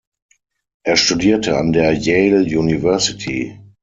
[0.81, 3.59] Er studierte an der Yale University.